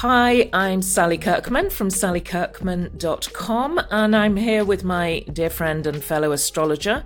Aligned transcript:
Hi, 0.00 0.48
I'm 0.52 0.80
Sally 0.80 1.18
Kirkman 1.18 1.70
from 1.70 1.88
sallykirkman.com, 1.88 3.80
and 3.90 4.14
I'm 4.14 4.36
here 4.36 4.64
with 4.64 4.84
my 4.84 5.24
dear 5.32 5.50
friend 5.50 5.84
and 5.88 6.04
fellow 6.04 6.30
astrologer, 6.30 7.02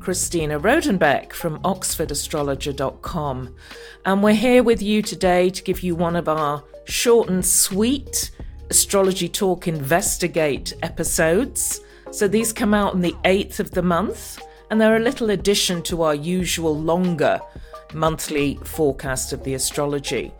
Christina 0.00 0.58
Rodenbeck 0.58 1.32
from 1.32 1.60
oxfordastrologer.com. 1.60 3.54
And 4.04 4.22
we're 4.24 4.34
here 4.34 4.64
with 4.64 4.82
you 4.82 5.02
today 5.02 5.50
to 5.50 5.62
give 5.62 5.84
you 5.84 5.94
one 5.94 6.16
of 6.16 6.28
our 6.28 6.64
short 6.84 7.28
and 7.28 7.46
sweet 7.46 8.32
Astrology 8.70 9.28
Talk 9.28 9.68
Investigate 9.68 10.72
episodes. 10.82 11.80
So 12.10 12.26
these 12.26 12.52
come 12.52 12.74
out 12.74 12.94
on 12.94 13.02
the 13.02 13.14
8th 13.24 13.60
of 13.60 13.70
the 13.70 13.82
month, 13.82 14.42
and 14.72 14.80
they're 14.80 14.96
a 14.96 15.00
little 15.00 15.28
addition 15.28 15.82
to 15.82 16.00
our 16.00 16.14
usual 16.14 16.74
longer 16.74 17.38
monthly 17.92 18.54
forecast 18.64 19.34
of 19.34 19.44
the 19.44 19.52
astrology. 19.52 20.32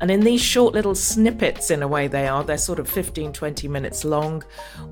And 0.00 0.12
in 0.12 0.20
these 0.20 0.40
short 0.40 0.74
little 0.74 0.94
snippets, 0.94 1.72
in 1.72 1.82
a 1.82 1.88
way, 1.88 2.06
they 2.06 2.28
are, 2.28 2.44
they're 2.44 2.56
sort 2.56 2.78
of 2.78 2.88
15, 2.88 3.32
20 3.32 3.66
minutes 3.66 4.04
long. 4.04 4.44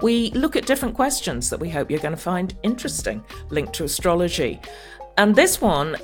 We 0.02 0.32
look 0.32 0.56
at 0.56 0.66
different 0.66 0.96
questions 0.96 1.48
that 1.48 1.60
we 1.60 1.70
hope 1.70 1.92
you're 1.92 2.00
going 2.00 2.16
to 2.16 2.20
find 2.20 2.56
interesting, 2.64 3.22
linked 3.50 3.72
to 3.74 3.84
astrology. 3.84 4.60
And 5.16 5.36
this 5.36 5.60
one, 5.60 5.96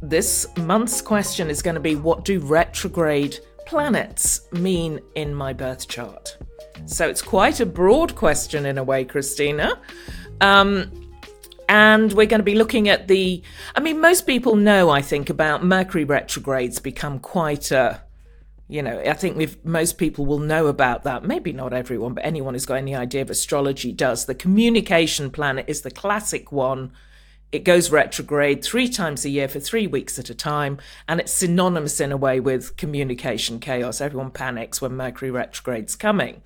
this 0.00 0.46
month's 0.56 1.02
question 1.02 1.50
is 1.50 1.60
going 1.60 1.74
to 1.74 1.80
be 1.80 1.94
what 1.94 2.24
do 2.24 2.40
retrograde 2.40 3.38
planets 3.66 4.48
mean 4.50 4.98
in 5.14 5.34
my 5.34 5.52
birth 5.52 5.88
chart? 5.88 6.38
So 6.86 7.06
it's 7.06 7.20
quite 7.20 7.60
a 7.60 7.66
broad 7.66 8.14
question 8.14 8.64
in 8.64 8.78
a 8.78 8.82
way, 8.82 9.04
Christina. 9.04 9.78
Um, 10.40 11.03
and 11.68 12.12
we're 12.12 12.26
going 12.26 12.40
to 12.40 12.44
be 12.44 12.54
looking 12.54 12.88
at 12.88 13.08
the. 13.08 13.42
I 13.74 13.80
mean, 13.80 14.00
most 14.00 14.26
people 14.26 14.56
know, 14.56 14.90
I 14.90 15.02
think, 15.02 15.30
about 15.30 15.64
Mercury 15.64 16.04
retrogrades 16.04 16.78
become 16.78 17.18
quite 17.18 17.70
a 17.70 18.02
you 18.68 18.82
know, 18.82 18.98
I 19.00 19.12
think 19.12 19.36
we've 19.36 19.62
most 19.64 19.98
people 19.98 20.24
will 20.24 20.38
know 20.38 20.68
about 20.68 21.04
that. 21.04 21.24
Maybe 21.24 21.52
not 21.52 21.72
everyone, 21.72 22.14
but 22.14 22.24
anyone 22.24 22.54
who's 22.54 22.66
got 22.66 22.78
any 22.78 22.94
idea 22.94 23.22
of 23.22 23.30
astrology 23.30 23.92
does. 23.92 24.24
The 24.24 24.34
communication 24.34 25.30
planet 25.30 25.66
is 25.68 25.82
the 25.82 25.90
classic 25.90 26.50
one. 26.50 26.92
It 27.52 27.62
goes 27.62 27.90
retrograde 27.90 28.64
three 28.64 28.88
times 28.88 29.24
a 29.24 29.28
year 29.28 29.48
for 29.48 29.60
three 29.60 29.86
weeks 29.86 30.18
at 30.18 30.30
a 30.30 30.34
time, 30.34 30.78
and 31.06 31.20
it's 31.20 31.32
synonymous 31.32 32.00
in 32.00 32.10
a 32.10 32.16
way 32.16 32.40
with 32.40 32.76
communication 32.76 33.60
chaos. 33.60 34.00
Everyone 34.00 34.30
panics 34.30 34.80
when 34.80 34.96
Mercury 34.96 35.30
retrograde's 35.30 35.94
coming. 35.94 36.42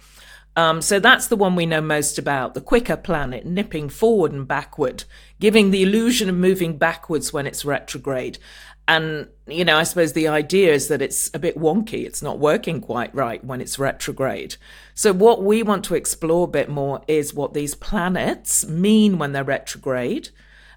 Um, 0.59 0.83
so 0.83 0.99
that's 0.99 1.29
the 1.29 1.37
one 1.37 1.55
we 1.55 1.67
know 1.67 1.81
most 1.81 2.19
about 2.19 2.55
the 2.55 2.61
quicker 2.61 2.97
planet 2.97 3.47
nipping 3.47 3.89
forward 3.89 4.33
and 4.33 4.49
backward, 4.49 5.05
giving 5.39 5.71
the 5.71 5.85
illusion 5.85 6.29
of 6.29 6.35
moving 6.35 6.77
backwards 6.77 7.33
when 7.33 7.47
it's 7.47 7.65
retrograde. 7.65 8.41
And, 8.89 9.29
you 9.47 9.65
know, 9.65 9.77
I 9.77 9.85
suppose 9.85 10.15
the 10.15 10.27
idea 10.27 10.73
is 10.73 10.89
that 10.89 11.01
it's 11.01 11.31
a 11.33 11.39
bit 11.39 11.57
wonky. 11.57 12.05
It's 12.05 12.23
not 12.23 12.41
working 12.41 12.81
quite 12.81 13.15
right 13.15 13.45
when 13.45 13.61
it's 13.61 13.79
retrograde. 13.79 14.57
So, 14.95 15.13
what 15.13 15.45
we 15.45 15.63
want 15.63 15.85
to 15.85 15.95
explore 15.95 16.49
a 16.49 16.51
bit 16.51 16.69
more 16.69 17.03
is 17.07 17.33
what 17.33 17.55
these 17.55 17.77
planets 17.77 18.67
mean 18.67 19.17
when 19.17 19.31
they're 19.31 19.45
retrograde, 19.45 20.31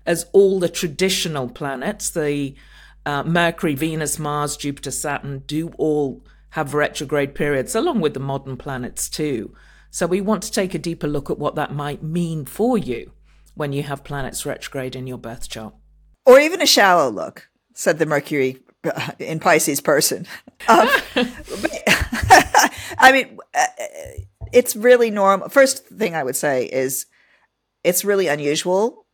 as 0.06 0.28
all 0.32 0.60
the 0.60 0.70
traditional 0.70 1.50
planets, 1.50 2.12
the 2.12 2.54
uh, 3.08 3.24
Mercury, 3.24 3.74
Venus, 3.74 4.20
Mars, 4.20 4.58
Jupiter, 4.58 4.92
Saturn, 4.92 5.40
do 5.48 5.70
all 5.80 6.24
have 6.52 6.76
retrograde 6.76 7.34
periods, 7.34 7.74
along 7.74 8.00
with 8.00 8.14
the 8.14 8.20
modern 8.20 8.58
planets 8.58 9.10
too. 9.10 9.56
So, 9.92 10.08
we 10.08 10.22
want 10.22 10.44
to 10.44 10.52
take 10.52 10.74
a 10.74 10.80
deeper 10.80 11.08
look 11.08 11.30
at 11.30 11.38
what 11.38 11.56
that 11.56 11.74
might 11.74 12.02
mean 12.02 12.46
for 12.46 12.78
you 12.78 13.12
when 13.56 13.74
you 13.74 13.84
have 13.84 14.04
planets 14.04 14.46
retrograde 14.46 14.96
in 14.96 15.06
your 15.06 15.18
birth 15.18 15.50
chart. 15.50 15.74
Or 16.26 16.40
even 16.40 16.62
a 16.62 16.66
shallow 16.66 17.10
look 17.10 17.50
said 17.74 18.00
the 18.00 18.06
Mercury 18.06 18.58
uh, 18.84 19.12
in 19.20 19.40
Pisces 19.40 19.82
person. 19.82 20.26
Um, 20.68 20.88
I 22.98 23.12
mean, 23.12 23.38
uh, 23.54 23.66
it's 24.54 24.76
really 24.76 25.12
normal. 25.12 25.50
First 25.50 25.86
thing 25.88 26.16
I 26.16 26.24
would 26.24 26.36
say 26.36 26.66
is 26.66 27.06
it's 27.84 28.06
really 28.06 28.28
unusual 28.28 29.06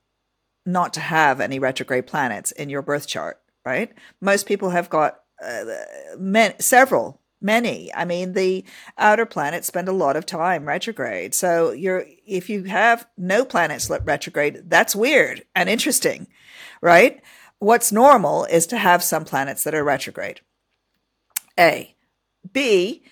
not 0.65 0.93
to 0.93 0.99
have 0.99 1.39
any 1.39 1.59
retrograde 1.59 2.07
planets 2.07 2.51
in 2.51 2.69
your 2.69 2.81
birth 2.81 3.07
chart, 3.07 3.39
right? 3.65 3.93
Most 4.21 4.45
people 4.45 4.69
have 4.71 4.89
got 4.89 5.19
uh, 5.43 5.63
men, 6.17 6.59
several, 6.59 7.21
many. 7.41 7.93
I 7.93 8.05
mean, 8.05 8.33
the 8.33 8.65
outer 8.97 9.25
planets 9.25 9.67
spend 9.67 9.87
a 9.87 9.93
lot 9.93 10.15
of 10.15 10.25
time 10.25 10.67
retrograde. 10.67 11.33
So 11.35 11.71
you're 11.71 12.05
if 12.25 12.49
you 12.49 12.63
have 12.65 13.07
no 13.17 13.45
planets 13.45 13.89
retrograde, 13.89 14.69
that's 14.69 14.95
weird 14.95 15.43
and 15.55 15.69
interesting, 15.69 16.27
right? 16.81 17.21
what's 17.59 17.91
normal 17.91 18.45
is 18.45 18.67
to 18.67 18.77
have 18.77 19.03
some 19.03 19.25
planets 19.25 19.63
that 19.63 19.75
are 19.75 19.83
retrograde. 19.83 20.41
A. 21.59 21.95
B, 22.51 23.03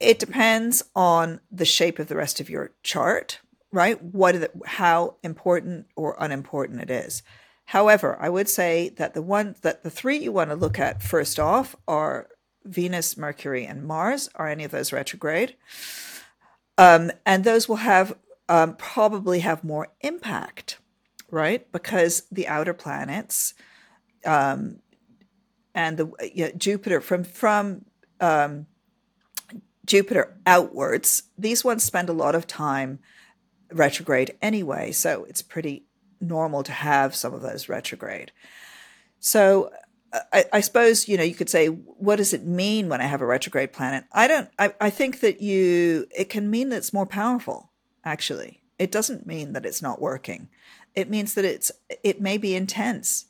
it 0.00 0.18
depends 0.18 0.82
on 0.94 1.40
the 1.50 1.64
shape 1.64 1.98
of 1.98 2.08
the 2.08 2.16
rest 2.16 2.40
of 2.40 2.50
your 2.50 2.72
chart, 2.82 3.40
right? 3.70 4.02
What 4.02 4.32
the, 4.32 4.50
how 4.66 5.16
important 5.22 5.86
or 5.96 6.16
unimportant 6.18 6.80
it 6.80 6.90
is. 6.90 7.22
However, 7.66 8.18
I 8.20 8.28
would 8.28 8.48
say 8.48 8.88
that 8.96 9.14
the 9.14 9.22
one 9.22 9.54
that 9.62 9.84
the 9.84 9.90
three 9.90 10.18
you 10.18 10.32
want 10.32 10.50
to 10.50 10.56
look 10.56 10.78
at 10.78 11.02
first 11.02 11.38
off 11.38 11.76
are 11.86 12.28
Venus, 12.64 13.16
Mercury, 13.16 13.66
and 13.66 13.84
Mars. 13.84 14.28
Are 14.34 14.48
any 14.48 14.64
of 14.64 14.70
those 14.70 14.92
retrograde? 14.92 15.56
Um, 16.78 17.10
and 17.26 17.44
those 17.44 17.68
will 17.68 17.76
have 17.76 18.16
um, 18.48 18.76
probably 18.76 19.40
have 19.40 19.64
more 19.64 19.88
impact, 20.00 20.78
right? 21.30 21.70
Because 21.72 22.24
the 22.30 22.48
outer 22.48 22.74
planets 22.74 23.54
um, 24.24 24.78
and 25.74 25.96
the 25.96 26.52
Jupiter 26.56 27.00
from 27.00 27.24
from 27.24 27.84
um, 28.20 28.66
Jupiter 29.86 30.36
outwards. 30.46 31.24
These 31.36 31.64
ones 31.64 31.84
spend 31.84 32.08
a 32.08 32.14
lot 32.14 32.34
of 32.34 32.46
time 32.46 32.98
retrograde 33.72 34.36
anyway, 34.40 34.92
so 34.92 35.24
it's 35.24 35.42
pretty 35.42 35.84
normal 36.20 36.62
to 36.62 36.72
have 36.72 37.14
some 37.14 37.34
of 37.34 37.42
those 37.42 37.68
retrograde. 37.68 38.32
So 39.18 39.70
I, 40.12 40.44
I, 40.52 40.60
suppose 40.60 41.08
you 41.08 41.16
know 41.16 41.22
you 41.22 41.34
could 41.34 41.48
say, 41.48 41.68
what 41.68 42.16
does 42.16 42.34
it 42.34 42.44
mean 42.44 42.88
when 42.88 43.00
I 43.00 43.06
have 43.06 43.22
a 43.22 43.26
retrograde 43.26 43.72
planet? 43.72 44.04
I 44.12 44.28
don't. 44.28 44.48
I, 44.58 44.74
I 44.80 44.90
think 44.90 45.20
that 45.20 45.40
you 45.40 46.06
it 46.16 46.28
can 46.28 46.50
mean 46.50 46.68
that 46.68 46.76
it's 46.76 46.92
more 46.92 47.06
powerful. 47.06 47.70
Actually, 48.04 48.62
it 48.78 48.90
doesn't 48.90 49.26
mean 49.26 49.52
that 49.54 49.64
it's 49.64 49.80
not 49.80 50.00
working. 50.00 50.48
It 50.94 51.08
means 51.08 51.34
that 51.34 51.44
it's 51.44 51.72
it 52.02 52.20
may 52.20 52.36
be 52.36 52.54
intense. 52.54 53.26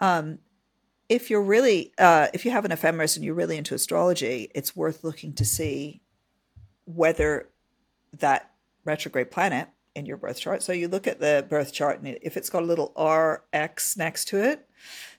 Um, 0.00 0.40
if 1.08 1.30
you're 1.30 1.42
really, 1.42 1.92
uh, 1.98 2.28
if 2.34 2.44
you 2.44 2.50
have 2.50 2.64
an 2.64 2.72
ephemeris 2.72 3.16
and 3.16 3.24
you're 3.24 3.34
really 3.34 3.56
into 3.56 3.74
astrology, 3.74 4.50
it's 4.54 4.76
worth 4.76 5.02
looking 5.02 5.32
to 5.34 5.44
see 5.44 6.02
whether 6.84 7.48
that 8.12 8.50
retrograde 8.84 9.30
planet 9.30 9.68
in 9.94 10.06
your 10.06 10.16
birth 10.16 10.40
chart. 10.40 10.62
So 10.62 10.72
you 10.72 10.88
look 10.88 11.06
at 11.06 11.20
the 11.20 11.46
birth 11.48 11.72
chart, 11.72 12.00
and 12.00 12.18
if 12.22 12.36
it's 12.36 12.50
got 12.50 12.62
a 12.62 12.66
little 12.66 12.92
RX 12.96 13.96
next 13.96 14.26
to 14.28 14.42
it, 14.42 14.68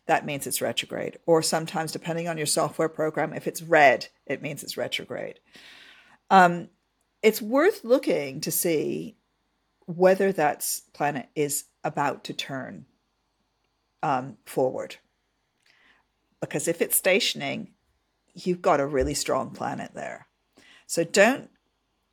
that 0.09 0.25
means 0.25 0.47
it's 0.47 0.59
retrograde. 0.59 1.19
Or 1.27 1.43
sometimes, 1.43 1.91
depending 1.91 2.27
on 2.27 2.35
your 2.35 2.47
software 2.47 2.89
program, 2.89 3.31
if 3.31 3.45
it's 3.45 3.61
red, 3.61 4.07
it 4.25 4.41
means 4.41 4.63
it's 4.63 4.75
retrograde. 4.75 5.39
Um, 6.31 6.69
it's 7.21 7.43
worth 7.43 7.83
looking 7.83 8.41
to 8.41 8.49
see 8.49 9.17
whether 9.85 10.31
that 10.31 10.67
planet 10.93 11.29
is 11.35 11.65
about 11.83 12.23
to 12.23 12.33
turn 12.33 12.87
um, 14.01 14.37
forward. 14.47 14.95
Because 16.41 16.67
if 16.67 16.81
it's 16.81 16.97
stationing, 16.97 17.73
you've 18.33 18.63
got 18.63 18.79
a 18.79 18.87
really 18.87 19.13
strong 19.13 19.51
planet 19.51 19.91
there. 19.93 20.25
So 20.87 21.03
don't 21.03 21.51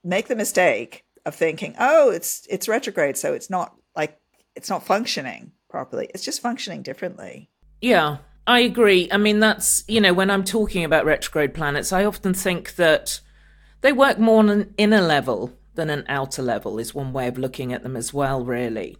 make 0.04 0.28
the 0.28 0.36
mistake 0.36 1.06
of 1.24 1.34
thinking, 1.34 1.74
oh, 1.80 2.10
it's 2.10 2.46
it's 2.50 2.68
retrograde, 2.68 3.16
so 3.16 3.32
it's 3.32 3.48
not 3.48 3.74
like 3.96 4.20
it's 4.54 4.68
not 4.68 4.84
functioning 4.84 5.52
properly. 5.70 6.10
It's 6.12 6.26
just 6.26 6.42
functioning 6.42 6.82
differently. 6.82 7.48
Yeah, 7.80 8.18
I 8.46 8.60
agree. 8.60 9.08
I 9.10 9.16
mean, 9.16 9.40
that's, 9.40 9.84
you 9.88 10.00
know, 10.00 10.12
when 10.12 10.30
I'm 10.30 10.44
talking 10.44 10.84
about 10.84 11.04
retrograde 11.04 11.54
planets, 11.54 11.92
I 11.92 12.04
often 12.04 12.34
think 12.34 12.76
that 12.76 13.20
they 13.80 13.92
work 13.92 14.18
more 14.18 14.38
on 14.38 14.48
an 14.48 14.74
inner 14.78 15.00
level 15.00 15.52
than 15.74 15.90
an 15.90 16.04
outer 16.08 16.42
level, 16.42 16.78
is 16.78 16.94
one 16.94 17.12
way 17.12 17.28
of 17.28 17.36
looking 17.38 17.72
at 17.72 17.82
them 17.82 17.96
as 17.96 18.14
well, 18.14 18.44
really. 18.44 18.96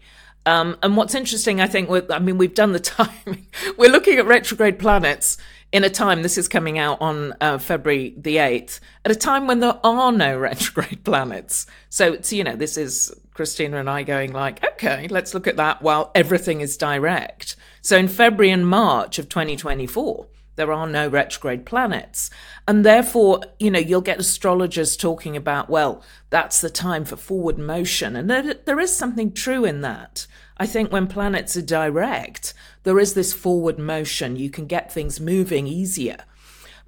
Um, 0.46 0.78
and 0.82 0.96
what's 0.96 1.14
interesting, 1.14 1.60
I 1.60 1.66
think, 1.66 1.90
I 2.10 2.18
mean, 2.18 2.38
we've 2.38 2.54
done 2.54 2.72
the 2.72 2.80
timing. 2.80 3.46
We're 3.76 3.90
looking 3.90 4.18
at 4.18 4.26
retrograde 4.26 4.78
planets 4.78 5.36
in 5.72 5.84
a 5.84 5.90
time, 5.90 6.22
this 6.22 6.38
is 6.38 6.48
coming 6.48 6.78
out 6.78 7.00
on 7.00 7.34
uh, 7.40 7.58
February 7.58 8.14
the 8.16 8.36
8th, 8.36 8.80
at 9.04 9.10
a 9.10 9.16
time 9.16 9.46
when 9.46 9.60
there 9.60 9.78
are 9.84 10.12
no 10.12 10.38
retrograde 10.38 11.04
planets. 11.04 11.66
So 11.90 12.12
it's, 12.12 12.32
you 12.32 12.44
know, 12.44 12.56
this 12.56 12.76
is 12.76 13.12
Christina 13.34 13.78
and 13.78 13.90
I 13.90 14.02
going 14.02 14.32
like, 14.32 14.64
okay, 14.64 15.08
let's 15.08 15.34
look 15.34 15.46
at 15.46 15.56
that 15.56 15.82
while 15.82 16.12
everything 16.14 16.60
is 16.60 16.76
direct. 16.76 17.56
So 17.82 17.96
in 17.96 18.08
February 18.08 18.50
and 18.50 18.66
March 18.66 19.18
of 19.18 19.28
2024, 19.28 20.26
There 20.56 20.72
are 20.72 20.86
no 20.86 21.08
retrograde 21.08 21.64
planets. 21.64 22.30
And 22.66 22.84
therefore, 22.84 23.42
you 23.58 23.70
know, 23.70 23.78
you'll 23.78 24.00
get 24.00 24.18
astrologers 24.18 24.96
talking 24.96 25.36
about, 25.36 25.70
well, 25.70 26.02
that's 26.30 26.60
the 26.60 26.70
time 26.70 27.04
for 27.04 27.16
forward 27.16 27.58
motion. 27.58 28.16
And 28.16 28.28
there, 28.28 28.54
there 28.54 28.80
is 28.80 28.94
something 28.94 29.32
true 29.32 29.64
in 29.64 29.82
that. 29.82 30.26
I 30.56 30.66
think 30.66 30.90
when 30.90 31.06
planets 31.06 31.56
are 31.56 31.62
direct, 31.62 32.54
there 32.82 32.98
is 32.98 33.14
this 33.14 33.34
forward 33.34 33.78
motion. 33.78 34.36
You 34.36 34.50
can 34.50 34.66
get 34.66 34.90
things 34.90 35.20
moving 35.20 35.66
easier. 35.66 36.16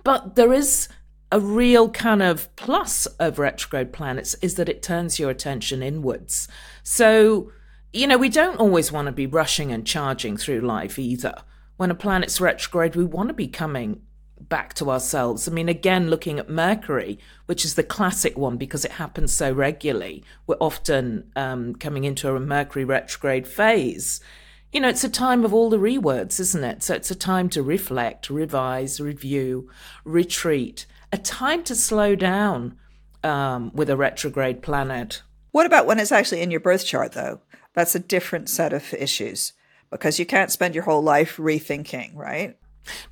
But 0.02 0.34
there 0.34 0.54
is 0.54 0.88
a 1.30 1.38
real 1.38 1.90
kind 1.90 2.22
of 2.22 2.54
plus 2.56 3.04
of 3.04 3.38
retrograde 3.38 3.92
planets 3.92 4.34
is 4.40 4.54
that 4.54 4.70
it 4.70 4.82
turns 4.82 5.18
your 5.18 5.28
attention 5.28 5.82
inwards. 5.82 6.48
So, 6.82 7.52
you 7.92 8.06
know, 8.06 8.16
we 8.16 8.30
don't 8.30 8.58
always 8.58 8.90
want 8.90 9.06
to 9.06 9.12
be 9.12 9.26
rushing 9.26 9.70
and 9.70 9.86
charging 9.86 10.38
through 10.38 10.60
life 10.60 10.98
either 10.98 11.34
when 11.78 11.90
a 11.90 11.94
planet's 11.94 12.40
retrograde, 12.40 12.96
we 12.96 13.04
want 13.04 13.28
to 13.28 13.34
be 13.34 13.48
coming 13.48 14.02
back 14.40 14.74
to 14.74 14.90
ourselves. 14.90 15.48
I 15.48 15.52
mean, 15.52 15.68
again, 15.68 16.10
looking 16.10 16.38
at 16.38 16.50
Mercury, 16.50 17.18
which 17.46 17.64
is 17.64 17.76
the 17.76 17.84
classic 17.84 18.36
one 18.36 18.56
because 18.56 18.84
it 18.84 18.92
happens 18.92 19.32
so 19.32 19.52
regularly, 19.52 20.24
we're 20.46 20.56
often 20.60 21.30
um, 21.36 21.76
coming 21.76 22.04
into 22.04 22.34
a 22.34 22.40
Mercury 22.40 22.84
retrograde 22.84 23.46
phase. 23.46 24.20
You 24.72 24.80
know, 24.80 24.88
it's 24.88 25.04
a 25.04 25.08
time 25.08 25.44
of 25.44 25.54
all 25.54 25.70
the 25.70 25.78
rewords, 25.78 26.40
isn't 26.40 26.64
it? 26.64 26.82
So 26.82 26.94
it's 26.94 27.12
a 27.12 27.16
time 27.16 27.48
to 27.50 27.62
reflect, 27.62 28.28
revise, 28.28 29.00
review, 29.00 29.70
retreat, 30.04 30.84
a 31.12 31.16
time 31.16 31.62
to 31.64 31.76
slow 31.76 32.16
down 32.16 32.76
um, 33.22 33.70
with 33.72 33.88
a 33.88 33.96
retrograde 33.96 34.62
planet. 34.62 35.22
What 35.52 35.64
about 35.64 35.86
when 35.86 36.00
it's 36.00 36.12
actually 36.12 36.42
in 36.42 36.50
your 36.50 36.60
birth 36.60 36.84
chart, 36.84 37.12
though? 37.12 37.40
That's 37.72 37.94
a 37.94 38.00
different 38.00 38.50
set 38.50 38.72
of 38.72 38.92
issues 38.94 39.52
because 39.90 40.18
you 40.18 40.26
can't 40.26 40.50
spend 40.50 40.74
your 40.74 40.84
whole 40.84 41.02
life 41.02 41.36
rethinking, 41.36 42.14
right? 42.14 42.56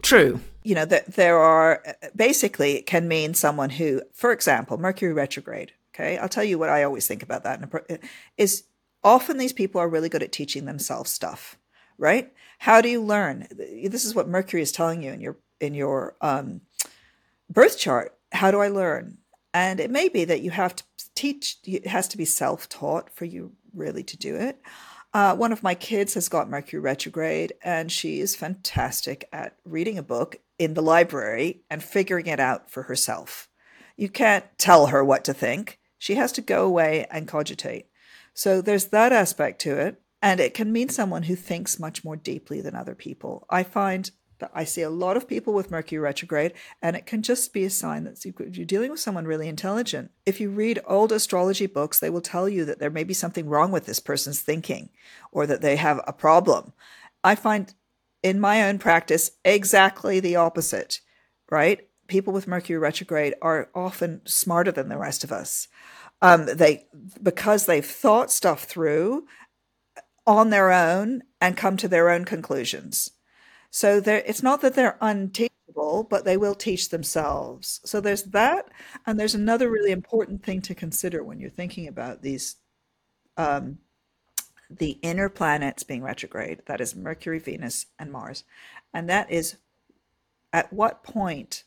True. 0.03 0.41
You 0.63 0.75
know, 0.75 0.85
that 0.85 1.15
there 1.15 1.39
are 1.39 1.83
basically 2.15 2.77
it 2.77 2.87
can 2.87 3.09
mean 3.09 3.35
someone 3.35 3.71
who, 3.71 4.03
for 4.13 4.33
example, 4.33 4.79
Mercury 4.79 5.13
retrograde. 5.13 5.73
Okay, 5.95 6.19
I'll 6.19 6.29
tell 6.29 6.45
you 6.45 6.59
what 6.59 6.69
I 6.69 6.83
always 6.83 7.07
think 7.07 7.23
about 7.23 7.45
that 7.45 8.03
is 8.37 8.65
often 9.03 9.39
these 9.39 9.53
people 9.53 9.81
are 9.81 9.89
really 9.89 10.09
good 10.09 10.23
at 10.23 10.33
teaching 10.33 10.67
themselves 10.67 11.11
stuff, 11.11 11.57
right? 11.97 12.33
How 12.59 12.81
do 12.81 12.89
you 12.89 13.03
learn? 13.03 13.47
This 13.51 14.05
is 14.05 14.15
what 14.15 14.29
Mercury 14.29 14.63
is 14.63 14.73
telling 14.73 15.03
you 15.03 15.13
in 15.13 15.21
your 15.21 15.37
in 15.61 15.75
your 15.75 16.17
um, 16.21 16.61
birth 17.49 17.79
chart. 17.79 18.15
How 18.33 18.51
do 18.51 18.61
I 18.61 18.69
learn? 18.69 19.19
And 19.55 19.81
it 19.81 19.91
may 19.91 20.09
be 20.09 20.25
that 20.27 20.43
you 20.43 20.51
have 20.51 20.77
to 20.77 20.85
teach. 21.15 21.57
It 21.65 21.87
has 21.87 22.09
to 22.09 22.19
be 22.19 22.25
self 22.25 22.69
taught 22.69 23.11
for 23.11 23.25
you 23.25 23.53
really 23.75 24.03
to 24.05 24.17
do 24.17 24.37
it. 24.37 24.61
Uh, 25.17 25.35
one 25.35 25.51
of 25.51 25.63
my 25.63 25.75
kids 25.75 26.13
has 26.13 26.29
got 26.29 26.51
Mercury 26.51 26.79
retrograde, 26.79 27.55
and 27.63 27.91
she 27.91 28.21
is 28.21 28.37
fantastic 28.37 29.27
at 29.33 29.57
reading 29.65 29.97
a 29.97 30.03
book 30.03 30.37
in 30.59 30.75
the 30.75 30.83
library 30.83 31.63
and 31.71 31.83
figuring 31.83 32.27
it 32.27 32.39
out 32.39 32.71
for 32.71 32.83
herself. 32.83 33.49
You 33.97 34.11
can't 34.11 34.45
tell 34.59 34.89
her 34.89 35.03
what 35.03 35.25
to 35.25 35.33
think. 35.33 35.79
She 35.97 36.17
has 36.17 36.33
to 36.33 36.43
go 36.43 36.67
away 36.67 37.07
and 37.11 37.27
cogitate. 37.27 37.87
So 38.35 38.61
there's 38.61 38.89
that 38.89 39.11
aspect 39.11 39.59
to 39.63 39.79
it. 39.79 40.03
And 40.21 40.39
it 40.39 40.53
can 40.53 40.71
mean 40.71 40.91
someone 40.91 41.23
who 41.23 41.35
thinks 41.35 41.81
much 41.81 42.05
more 42.05 42.17
deeply 42.17 42.61
than 42.61 42.77
other 42.77 42.95
people. 42.95 43.47
I 43.49 43.63
find 43.63 44.11
I 44.55 44.65
see 44.65 44.83
a 44.83 44.91
lot 44.91 45.17
of 45.17 45.29
people 45.29 45.53
with 45.55 45.71
Mercury 45.71 45.99
retrograde, 45.99 46.53
and 46.83 46.97
it 46.97 47.07
can 47.07 47.23
just 47.23 47.53
be 47.53 47.65
a 47.65 47.71
sign 47.71 48.05
that 48.05 48.25
you're 48.25 48.67
dealing 48.67 48.91
with 48.91 49.01
someone 49.01 49.25
really 49.25 49.49
intelligent. 49.49 50.11
If 50.25 50.41
you 50.41 50.51
read 50.51 50.81
old 50.87 51.13
astrology 51.13 51.67
books, 51.67 51.99
they 51.99 52.11
will 52.11 52.21
tell 52.21 52.49
you 52.49 52.65
that 52.65 52.79
there 52.79 52.91
may 52.91 53.05
be 53.05 53.15
something 53.15 53.49
wrong 53.49 53.73
with 53.73 53.87
this 53.87 54.01
person's 54.01 54.41
thinking 54.41 54.91
or 55.33 55.47
that 55.47 55.63
they 55.63 55.77
have 55.77 56.01
a 56.07 56.13
problem. 56.13 56.73
I 57.25 57.35
find 57.35 57.73
in 58.23 58.41
my 58.41 58.69
own 58.69 58.79
practice 58.79 59.31
exactly 59.45 60.21
the 60.21 60.37
opposite, 60.37 61.01
right? 61.51 61.89
People 62.09 62.33
with 62.33 62.47
Mercury 62.47 62.79
retrograde 62.79 63.35
are 63.41 63.71
often 63.75 64.21
smarter 64.25 64.73
than 64.73 64.89
the 64.89 64.99
rest 64.99 65.25
of 65.25 65.33
us. 65.33 65.69
Um, 66.23 66.47
they 66.47 66.87
because 67.23 67.67
they've 67.67 67.85
thought 67.85 68.31
stuff 68.31 68.65
through 68.65 69.27
on 70.27 70.51
their 70.51 70.73
own 70.73 71.23
and 71.41 71.57
come 71.57 71.77
to 71.77 71.89
their 71.89 72.11
own 72.11 72.25
conclusions. 72.25 73.11
So 73.77 74.01
it's 74.07 74.43
not 74.43 74.63
that 74.63 74.73
they're 74.73 74.97
unteachable, 75.03 76.05
but 76.09 76.25
they 76.25 76.39
will 76.39 76.55
teach 76.55 76.89
themselves. 76.89 77.83
So 77.85 78.01
there's 78.01 78.23
that, 78.23 78.71
and 79.05 79.21
there's 79.21 79.35
another 79.35 79.69
really 79.69 79.91
important 79.93 80.43
thing 80.43 80.63
to 80.63 80.75
consider 80.75 81.23
when 81.23 81.41
you're 81.41 81.51
thinking 81.51 81.87
about 81.87 82.23
these, 82.23 82.57
um, 83.37 83.77
the 84.71 84.93
inner 85.03 85.29
planets 85.29 85.83
being 85.83 86.03
retrograde. 86.03 86.63
That 86.65 86.81
is 86.81 86.97
Mercury, 86.97 87.39
Venus, 87.39 87.85
and 87.99 88.11
Mars, 88.11 88.45
and 88.95 89.11
that 89.11 89.31
is 89.31 89.59
at 90.55 90.73
what 90.73 91.05
point 91.05 91.65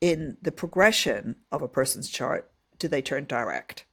in 0.00 0.38
the 0.40 0.50
progression 0.50 1.36
of 1.52 1.60
a 1.60 1.68
person's 1.68 2.08
chart 2.08 2.50
do 2.78 2.88
they 2.88 3.02
turn 3.02 3.26
direct. 3.26 3.84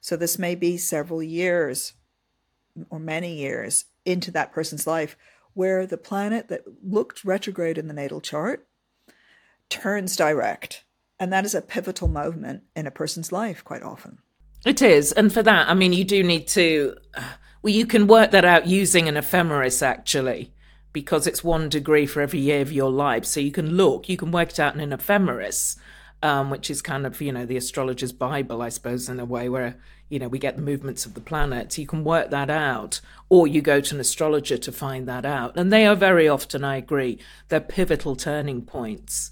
So 0.00 0.16
this 0.16 0.38
may 0.38 0.54
be 0.54 0.78
several 0.78 1.22
years 1.22 1.92
or 2.88 2.98
many 2.98 3.34
years 3.34 3.84
into 4.06 4.30
that 4.30 4.52
person's 4.52 4.86
life 4.86 5.14
where 5.58 5.86
the 5.86 5.98
planet 5.98 6.46
that 6.46 6.62
looked 6.84 7.24
retrograde 7.24 7.78
in 7.78 7.88
the 7.88 7.92
natal 7.92 8.20
chart 8.20 8.68
turns 9.68 10.14
direct. 10.14 10.84
And 11.18 11.32
that 11.32 11.44
is 11.44 11.52
a 11.52 11.60
pivotal 11.60 12.06
moment 12.06 12.62
in 12.76 12.86
a 12.86 12.92
person's 12.92 13.32
life 13.32 13.64
quite 13.64 13.82
often. 13.82 14.18
It 14.64 14.80
is. 14.80 15.10
And 15.10 15.32
for 15.32 15.42
that, 15.42 15.68
I 15.68 15.74
mean, 15.74 15.92
you 15.92 16.04
do 16.04 16.22
need 16.22 16.46
to, 16.48 16.94
well, 17.60 17.74
you 17.74 17.86
can 17.86 18.06
work 18.06 18.30
that 18.30 18.44
out 18.44 18.68
using 18.68 19.08
an 19.08 19.16
ephemeris 19.16 19.82
actually, 19.82 20.54
because 20.92 21.26
it's 21.26 21.42
one 21.42 21.68
degree 21.68 22.06
for 22.06 22.20
every 22.20 22.38
year 22.38 22.60
of 22.60 22.70
your 22.70 22.92
life. 22.92 23.24
So 23.24 23.40
you 23.40 23.50
can 23.50 23.74
look, 23.74 24.08
you 24.08 24.16
can 24.16 24.30
work 24.30 24.50
it 24.50 24.60
out 24.60 24.76
in 24.76 24.80
an 24.80 24.92
ephemeris 24.92 25.76
um, 26.22 26.50
which 26.50 26.70
is 26.70 26.82
kind 26.82 27.06
of, 27.06 27.20
you 27.20 27.32
know, 27.32 27.46
the 27.46 27.56
astrologer's 27.56 28.12
Bible, 28.12 28.62
I 28.62 28.68
suppose, 28.70 29.08
in 29.08 29.20
a 29.20 29.24
way 29.24 29.48
where, 29.48 29.76
you 30.08 30.18
know, 30.18 30.28
we 30.28 30.38
get 30.38 30.56
the 30.56 30.62
movements 30.62 31.06
of 31.06 31.14
the 31.14 31.20
planets. 31.20 31.78
You 31.78 31.86
can 31.86 32.04
work 32.04 32.30
that 32.30 32.50
out, 32.50 33.00
or 33.28 33.46
you 33.46 33.60
go 33.60 33.80
to 33.80 33.94
an 33.94 34.00
astrologer 34.00 34.58
to 34.58 34.72
find 34.72 35.06
that 35.08 35.24
out. 35.24 35.56
And 35.56 35.72
they 35.72 35.86
are 35.86 35.94
very 35.94 36.28
often, 36.28 36.64
I 36.64 36.76
agree, 36.76 37.18
they're 37.48 37.60
pivotal 37.60 38.16
turning 38.16 38.62
points. 38.62 39.30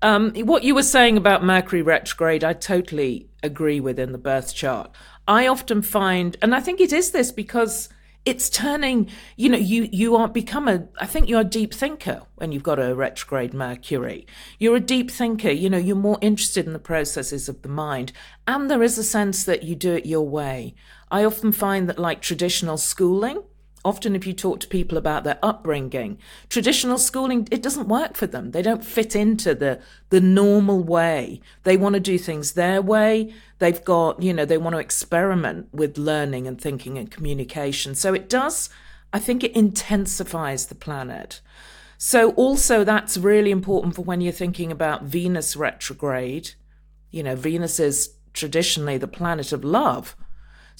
Um, 0.00 0.32
what 0.34 0.62
you 0.62 0.74
were 0.74 0.82
saying 0.82 1.16
about 1.16 1.42
Mercury 1.42 1.82
retrograde, 1.82 2.44
I 2.44 2.52
totally 2.52 3.28
agree 3.42 3.80
with 3.80 3.98
in 3.98 4.12
the 4.12 4.18
birth 4.18 4.54
chart. 4.54 4.90
I 5.26 5.46
often 5.46 5.82
find, 5.82 6.36
and 6.40 6.54
I 6.54 6.60
think 6.60 6.80
it 6.80 6.92
is 6.92 7.10
this 7.10 7.32
because 7.32 7.88
it's 8.28 8.50
turning 8.50 9.08
you 9.36 9.48
know 9.48 9.56
you 9.56 9.88
you 9.90 10.14
are 10.14 10.28
become 10.28 10.68
a 10.68 10.86
i 11.00 11.06
think 11.06 11.28
you're 11.28 11.40
a 11.40 11.44
deep 11.44 11.72
thinker 11.72 12.20
when 12.34 12.52
you've 12.52 12.62
got 12.62 12.78
a 12.78 12.94
retrograde 12.94 13.52
mercury. 13.52 14.26
You're 14.58 14.76
a 14.76 14.80
deep 14.80 15.10
thinker 15.10 15.50
you 15.50 15.70
know 15.70 15.78
you're 15.78 15.96
more 15.96 16.18
interested 16.20 16.66
in 16.66 16.72
the 16.72 16.78
processes 16.78 17.48
of 17.48 17.62
the 17.62 17.68
mind. 17.68 18.12
And 18.46 18.70
there 18.70 18.82
is 18.82 18.98
a 18.98 19.04
sense 19.04 19.44
that 19.44 19.62
you 19.62 19.74
do 19.74 19.94
it 19.94 20.06
your 20.06 20.28
way. 20.28 20.74
I 21.10 21.24
often 21.24 21.52
find 21.52 21.88
that 21.88 21.98
like 21.98 22.20
traditional 22.20 22.76
schooling 22.76 23.42
Often, 23.88 24.16
if 24.16 24.26
you 24.26 24.34
talk 24.34 24.60
to 24.60 24.68
people 24.68 24.98
about 24.98 25.24
their 25.24 25.38
upbringing, 25.42 26.18
traditional 26.50 26.98
schooling, 26.98 27.48
it 27.50 27.62
doesn't 27.62 27.88
work 27.88 28.18
for 28.18 28.26
them. 28.26 28.50
They 28.50 28.60
don't 28.60 28.84
fit 28.84 29.16
into 29.16 29.54
the, 29.54 29.80
the 30.10 30.20
normal 30.20 30.82
way. 30.82 31.40
They 31.62 31.78
want 31.78 31.94
to 31.94 32.00
do 32.00 32.18
things 32.18 32.52
their 32.52 32.82
way. 32.82 33.32
They've 33.60 33.82
got, 33.82 34.22
you 34.22 34.34
know, 34.34 34.44
they 34.44 34.58
want 34.58 34.74
to 34.74 34.78
experiment 34.78 35.68
with 35.72 35.96
learning 35.96 36.46
and 36.46 36.60
thinking 36.60 36.98
and 36.98 37.10
communication. 37.10 37.94
So 37.94 38.12
it 38.12 38.28
does, 38.28 38.68
I 39.10 39.20
think 39.20 39.42
it 39.42 39.56
intensifies 39.56 40.66
the 40.66 40.74
planet. 40.74 41.40
So 41.96 42.32
also 42.32 42.84
that's 42.84 43.16
really 43.16 43.50
important 43.50 43.94
for 43.94 44.02
when 44.02 44.20
you're 44.20 44.34
thinking 44.34 44.70
about 44.70 45.04
Venus 45.04 45.56
retrograde. 45.56 46.50
You 47.10 47.22
know, 47.22 47.36
Venus 47.36 47.80
is 47.80 48.10
traditionally 48.34 48.98
the 48.98 49.08
planet 49.08 49.50
of 49.50 49.64
love. 49.64 50.14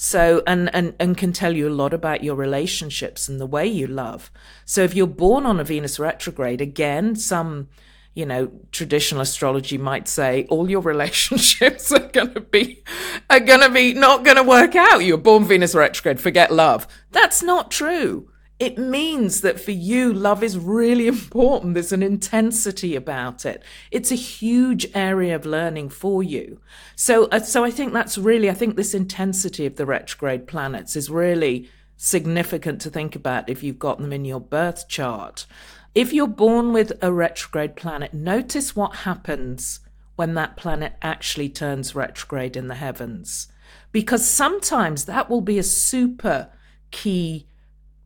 So, 0.00 0.44
and, 0.46 0.72
and, 0.72 0.94
and 1.00 1.18
can 1.18 1.32
tell 1.32 1.56
you 1.56 1.68
a 1.68 1.74
lot 1.74 1.92
about 1.92 2.22
your 2.22 2.36
relationships 2.36 3.28
and 3.28 3.40
the 3.40 3.46
way 3.46 3.66
you 3.66 3.88
love. 3.88 4.30
So, 4.64 4.84
if 4.84 4.94
you're 4.94 5.08
born 5.08 5.44
on 5.44 5.58
a 5.58 5.64
Venus 5.64 5.98
retrograde, 5.98 6.60
again, 6.60 7.16
some, 7.16 7.66
you 8.14 8.24
know, 8.24 8.52
traditional 8.70 9.22
astrology 9.22 9.76
might 9.76 10.06
say 10.06 10.46
all 10.50 10.70
your 10.70 10.82
relationships 10.94 11.90
are 11.90 11.98
going 11.98 12.32
to 12.34 12.40
be, 12.40 12.84
are 13.28 13.40
going 13.40 13.60
to 13.60 13.70
be 13.70 13.92
not 13.92 14.24
going 14.24 14.36
to 14.36 14.44
work 14.44 14.76
out. 14.76 14.98
You're 14.98 15.18
born 15.18 15.44
Venus 15.44 15.74
retrograde, 15.74 16.20
forget 16.20 16.52
love. 16.52 16.86
That's 17.10 17.42
not 17.42 17.72
true 17.72 18.28
it 18.58 18.76
means 18.76 19.42
that 19.42 19.60
for 19.60 19.70
you, 19.70 20.12
love 20.12 20.42
is 20.42 20.58
really 20.58 21.06
important. 21.16 21.74
There's 21.74 21.92
an 21.92 22.02
intensity 22.02 22.96
about 22.96 23.46
it. 23.46 23.62
It's 23.90 24.10
a 24.10 24.16
huge 24.16 24.86
area 24.94 25.34
of 25.34 25.46
learning 25.46 25.90
for 25.90 26.22
you. 26.22 26.60
So, 26.96 27.26
uh, 27.26 27.40
so 27.40 27.64
I 27.64 27.70
think 27.70 27.92
that's 27.92 28.18
really, 28.18 28.50
I 28.50 28.54
think 28.54 28.76
this 28.76 28.94
intensity 28.94 29.66
of 29.66 29.76
the 29.76 29.86
retrograde 29.86 30.46
planets 30.46 30.96
is 30.96 31.10
really 31.10 31.70
significant 31.96 32.80
to 32.80 32.90
think 32.90 33.16
about 33.16 33.48
if 33.48 33.62
you've 33.62 33.78
got 33.78 33.98
them 33.98 34.12
in 34.12 34.24
your 34.24 34.40
birth 34.40 34.88
chart. 34.88 35.46
If 35.94 36.12
you're 36.12 36.28
born 36.28 36.72
with 36.72 36.92
a 37.02 37.12
retrograde 37.12 37.74
planet, 37.74 38.14
notice 38.14 38.76
what 38.76 38.96
happens 38.96 39.80
when 40.16 40.34
that 40.34 40.56
planet 40.56 40.94
actually 41.02 41.48
turns 41.48 41.94
retrograde 41.94 42.56
in 42.56 42.68
the 42.68 42.74
heavens. 42.74 43.48
Because 43.90 44.28
sometimes 44.28 45.04
that 45.04 45.30
will 45.30 45.40
be 45.40 45.58
a 45.58 45.62
super 45.62 46.50
key 46.90 47.47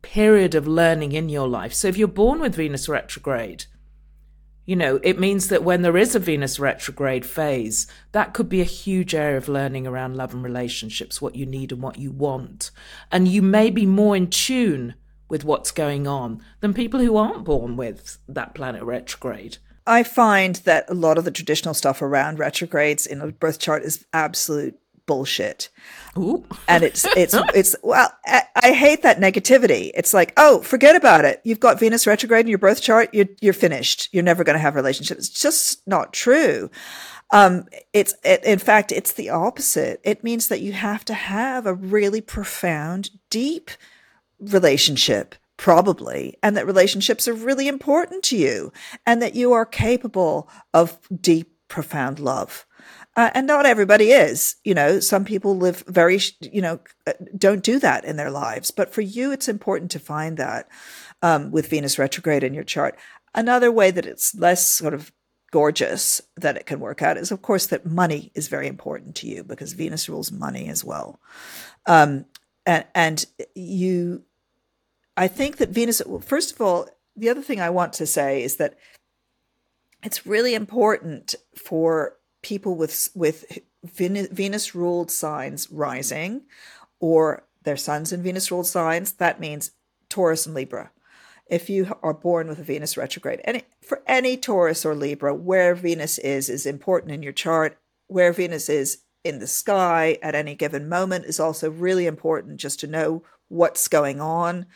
period 0.03 0.55
of 0.55 0.67
learning 0.67 1.13
in 1.13 1.29
your 1.29 1.49
life. 1.49 1.73
So 1.73 1.89
if 1.89 1.97
you're 1.97 2.09
born 2.09 2.41
with 2.41 2.57
Venus 2.57 2.89
retrograde, 2.89 3.65
You 4.65 4.77
know, 4.77 5.01
it 5.03 5.19
means 5.19 5.49
that 5.49 5.65
when 5.65 5.83
there 5.83 5.97
is 5.97 6.15
a 6.15 6.21
Venus 6.21 6.61
retrograde 6.61 7.27
phase, 7.27 7.89
that 8.13 8.33
could 8.33 8.49
be 8.49 8.61
a 8.61 8.65
huge 8.65 9.15
area 9.15 9.37
of 9.37 9.49
learning 9.49 9.87
around 9.87 10.17
love 10.17 10.33
and 10.33 10.45
relationships, 10.45 11.21
what 11.21 11.35
you 11.35 11.47
need 11.47 11.73
and 11.73 11.83
what 11.83 11.99
you 11.99 12.13
want. 12.13 12.71
And 13.11 13.27
you 13.27 13.43
may 13.43 13.71
be 13.71 13.87
more 13.87 14.15
in 14.15 14.29
tune 14.29 14.95
with 15.29 15.45
what's 15.45 15.73
going 15.73 16.07
on 16.07 16.41
than 16.61 16.75
people 16.75 17.01
who 17.01 17.17
aren't 17.17 17.45
born 17.45 17.77
with 17.77 18.19
that 18.29 18.55
planet 18.55 18.85
retrograde. 18.85 19.59
I 19.85 20.05
find 20.05 20.57
that 20.57 20.89
a 20.89 20.95
lot 20.95 21.19
of 21.19 21.25
the 21.25 21.33
traditional 21.33 21.75
stuff 21.75 22.01
around 22.01 22.39
retrogrades 22.39 23.05
in 23.05 23.21
a 23.21 23.33
birth 23.33 23.59
chart 23.59 23.83
is 23.83 24.07
absolute 24.13 24.79
bullshit. 25.07 25.69
Ooh. 26.17 26.45
and 26.69 26.83
it's 26.85 27.05
it's 27.17 27.35
it's 27.55 27.75
well 27.83 28.13
I, 28.25 28.43
I, 28.57 28.73
hate 28.73 29.03
that 29.03 29.19
negativity. 29.19 29.91
It's 29.95 30.13
like 30.13 30.33
oh 30.37 30.61
forget 30.63 30.97
about 30.97 31.25
it. 31.25 31.41
You've 31.45 31.61
got 31.61 31.81
venus 31.81 32.07
retrograde 32.07 32.47
in 32.47 32.51
your 32.51 32.59
birth 32.59 32.83
chart. 32.83 33.11
You're, 33.13 33.29
you're 33.41 33.53
finished. 33.53 34.09
You're 34.13 34.23
never 34.23 34.45
going 34.45 34.55
to 34.55 34.61
have 34.61 34.75
relationships. 34.75 35.29
It's 35.29 35.41
just 35.41 35.87
not 35.87 36.13
true. 36.13 36.71
Um, 37.31 37.67
it's 37.93 38.15
it, 38.25 38.45
in 38.45 38.59
fact 38.59 38.93
it's 38.93 39.13
the 39.13 39.31
opposite. 39.31 40.01
It 40.05 40.23
means 40.23 40.49
that 40.49 40.61
you 40.61 40.73
have 40.73 41.05
to 41.07 41.15
have 41.15 41.67
a 41.67 41.75
really 41.75 42.21
profound 42.21 43.11
deep 43.31 43.71
relationship 44.39 45.35
probably 45.57 46.37
and 46.43 46.57
that 46.57 46.67
relationships 46.67 47.29
are 47.29 47.35
really 47.35 47.69
important 47.69 48.25
to 48.25 48.37
you 48.37 48.73
and 49.07 49.23
that 49.23 49.37
you 49.37 49.53
are 49.53 49.65
capable 49.65 50.49
of 50.75 50.99
deep 51.21 51.53
profound 51.69 52.19
love 52.19 52.67
uh, 53.15 53.31
and 53.35 53.47
not 53.47 53.67
everybody 53.67 54.11
is, 54.13 54.57
you 54.65 54.75
know, 54.75 54.99
some 54.99 55.25
people 55.25 55.57
live 55.57 55.85
very, 55.87 56.19
you 56.41 56.63
know, 56.63 56.81
uh, 57.07 57.13
don't 57.37 57.63
do 57.63 57.79
that 57.79 58.05
in 58.05 58.17
their 58.17 58.31
lives. 58.31 58.71
But 58.71 58.93
for 58.93 59.03
you, 59.03 59.33
it's 59.33 59.49
important 59.49 59.91
to 59.91 59.99
find 59.99 60.39
that 60.39 60.69
um, 61.21 61.51
with 61.51 61.69
Venus 61.69 61.99
retrograde 61.99 62.43
in 62.43 62.55
your 62.55 62.65
chart. 62.65 62.99
Another 63.35 63.71
way 63.71 63.91
that 63.91 64.07
it's 64.07 64.35
less 64.35 64.67
sort 64.67 64.95
of 64.95 65.13
gorgeous 65.51 66.23
that 66.37 66.57
it 66.57 66.65
can 66.65 66.81
work 66.81 67.03
out 67.03 67.19
is, 67.19 67.31
of 67.31 67.43
course, 67.43 67.67
that 67.67 67.85
money 67.85 68.33
is 68.35 68.49
very 68.49 68.67
important 68.67 69.15
to 69.17 69.27
you 69.27 69.45
because 69.45 69.75
Venus 69.75 70.09
rules 70.09 70.33
money 70.33 70.69
as 70.69 70.83
well. 70.83 71.21
Um, 71.87 72.25
and, 72.65 72.87
and 72.95 73.27
you, 73.55 74.23
I 75.19 75.29
think 75.29 75.59
that 75.59 75.69
Venus, 75.69 76.01
well, 76.07 76.21
first 76.21 76.53
of 76.53 76.61
all, 76.63 76.89
the 77.15 77.29
other 77.29 77.43
thing 77.43 77.61
I 77.61 77.69
want 77.69 77.93
to 77.95 78.07
say 78.07 78.43
is 78.43 78.57
that 78.57 78.79
it's 80.03 80.27
really 80.27 80.55
important 80.55 81.35
for 81.55 82.17
people 82.43 82.75
with 82.77 83.09
with 83.15 83.61
Venus 83.85 84.75
ruled 84.75 85.11
signs 85.11 85.71
rising, 85.71 86.43
or 87.01 87.45
their 87.63 87.77
suns 87.77 88.13
in 88.13 88.23
Venus 88.23 88.51
ruled 88.51 88.67
signs. 88.67 89.13
That 89.13 89.41
means 89.41 89.73
Taurus 90.09 90.47
and 90.47 90.55
Libra. 90.55 90.91
If 91.47 91.69
you 91.69 91.97
are 92.03 92.15
born 92.15 92.49
with 92.49 92.59
a 92.59 92.65
Venus 92.65 92.97
retrograde, 92.97 93.41
any 93.45 93.63
for 93.83 94.03
any 94.07 94.37
Taurus 94.37 94.85
or 94.85 94.95
Libra, 94.95 95.35
where 95.35 95.75
Venus 95.75 96.19
is 96.19 96.49
is 96.49 96.67
important 96.67 97.13
in 97.13 97.23
your 97.23 97.33
chart. 97.33 97.79
Where 98.09 98.33
Venus 98.33 98.69
is 98.69 98.99
in 99.25 99.39
the 99.39 99.47
sky 99.47 100.19
at 100.23 100.35
any 100.35 100.55
given 100.55 100.89
moment 100.89 101.25
is 101.25 101.41
also 101.41 101.71
really 101.71 102.07
important 102.07 102.61
just 102.61 102.81
to 102.81 102.87
know 102.87 103.23
what's 103.49 103.89
going 103.89 104.21
on. 104.21 104.67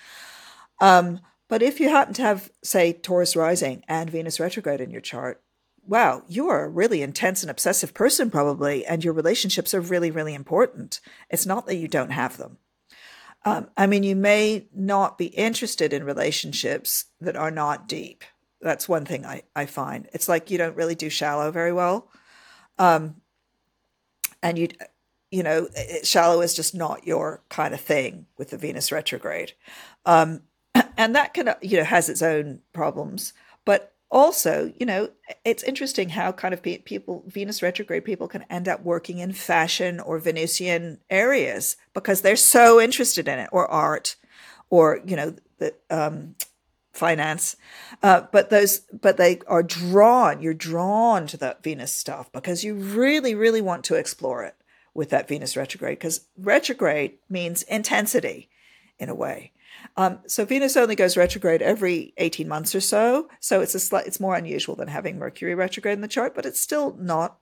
Um, 0.80 1.20
but 1.48 1.62
if 1.62 1.80
you 1.80 1.88
happen 1.88 2.14
to 2.14 2.22
have, 2.22 2.50
say, 2.62 2.92
Taurus 2.92 3.36
rising 3.36 3.82
and 3.88 4.10
Venus 4.10 4.40
retrograde 4.40 4.80
in 4.80 4.90
your 4.90 5.00
chart, 5.00 5.42
wow, 5.86 6.22
you're 6.28 6.64
a 6.64 6.68
really 6.68 7.02
intense 7.02 7.42
and 7.42 7.50
obsessive 7.50 7.94
person, 7.94 8.30
probably, 8.30 8.84
and 8.84 9.04
your 9.04 9.12
relationships 9.12 9.74
are 9.74 9.80
really, 9.80 10.10
really 10.10 10.34
important. 10.34 11.00
It's 11.30 11.46
not 11.46 11.66
that 11.66 11.76
you 11.76 11.88
don't 11.88 12.10
have 12.10 12.36
them. 12.36 12.58
Um, 13.44 13.70
I 13.76 13.86
mean, 13.86 14.02
you 14.02 14.16
may 14.16 14.66
not 14.74 15.18
be 15.18 15.26
interested 15.26 15.92
in 15.92 16.04
relationships 16.04 17.06
that 17.20 17.36
are 17.36 17.50
not 17.50 17.86
deep. 17.86 18.24
That's 18.60 18.88
one 18.88 19.04
thing 19.04 19.24
I, 19.24 19.42
I 19.54 19.66
find. 19.66 20.08
It's 20.12 20.28
like 20.28 20.50
you 20.50 20.58
don't 20.58 20.76
really 20.76 20.96
do 20.96 21.08
shallow 21.08 21.50
very 21.52 21.72
well. 21.72 22.10
Um, 22.78 23.16
and 24.42 24.58
you, 24.58 24.68
you 25.30 25.42
know, 25.42 25.68
shallow 26.02 26.40
is 26.40 26.54
just 26.54 26.74
not 26.74 27.06
your 27.06 27.42
kind 27.48 27.72
of 27.72 27.80
thing 27.80 28.26
with 28.36 28.50
the 28.50 28.58
Venus 28.58 28.90
retrograde. 28.90 29.52
Um, 30.04 30.42
and 30.96 31.14
that 31.14 31.34
can, 31.34 31.54
you 31.62 31.78
know, 31.78 31.84
has 31.84 32.08
its 32.08 32.22
own 32.22 32.60
problems. 32.72 33.32
But 33.64 33.94
also, 34.10 34.72
you 34.78 34.86
know, 34.86 35.10
it's 35.44 35.62
interesting 35.62 36.10
how 36.10 36.32
kind 36.32 36.54
of 36.54 36.62
people, 36.62 37.24
Venus 37.26 37.62
retrograde 37.62 38.04
people 38.04 38.28
can 38.28 38.44
end 38.44 38.68
up 38.68 38.82
working 38.82 39.18
in 39.18 39.32
fashion 39.32 39.98
or 39.98 40.18
Venusian 40.18 40.98
areas 41.10 41.76
because 41.92 42.20
they're 42.20 42.36
so 42.36 42.80
interested 42.80 43.26
in 43.26 43.38
it, 43.38 43.48
or 43.52 43.66
art, 43.66 44.16
or, 44.70 45.00
you 45.04 45.16
know, 45.16 45.34
the, 45.58 45.74
um, 45.90 46.36
finance. 46.92 47.56
Uh, 48.02 48.22
but 48.32 48.50
those, 48.50 48.80
but 48.92 49.16
they 49.16 49.40
are 49.46 49.62
drawn, 49.62 50.40
you're 50.40 50.54
drawn 50.54 51.26
to 51.26 51.36
that 51.36 51.62
Venus 51.62 51.92
stuff 51.92 52.30
because 52.32 52.64
you 52.64 52.74
really, 52.74 53.34
really 53.34 53.60
want 53.60 53.84
to 53.84 53.96
explore 53.96 54.44
it 54.44 54.54
with 54.94 55.10
that 55.10 55.28
Venus 55.28 55.56
retrograde 55.56 55.98
because 55.98 56.26
retrograde 56.38 57.18
means 57.28 57.62
intensity 57.64 58.48
in 58.98 59.08
a 59.08 59.14
way. 59.14 59.52
Um, 59.96 60.20
so 60.26 60.44
Venus 60.44 60.76
only 60.76 60.94
goes 60.94 61.16
retrograde 61.16 61.62
every 61.62 62.12
18 62.16 62.48
months 62.48 62.74
or 62.74 62.80
so. 62.80 63.28
So 63.40 63.60
it's 63.60 63.74
a 63.74 63.96
it's 63.98 64.20
more 64.20 64.34
unusual 64.34 64.76
than 64.76 64.88
having 64.88 65.18
Mercury 65.18 65.54
retrograde 65.54 65.94
in 65.94 66.00
the 66.02 66.08
chart, 66.08 66.34
but 66.34 66.46
it's 66.46 66.60
still 66.60 66.96
not 66.98 67.38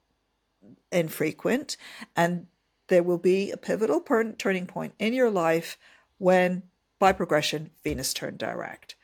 infrequent. 0.93 1.77
And 2.17 2.47
there 2.89 3.03
will 3.03 3.19
be 3.19 3.51
a 3.51 3.57
pivotal 3.57 4.01
turning 4.39 4.67
point 4.67 4.95
in 4.99 5.13
your 5.13 5.31
life 5.31 5.79
when, 6.19 6.63
by 6.99 7.13
progression, 7.13 7.71
Venus 7.83 8.13
turned 8.13 8.39
direct. 8.39 8.97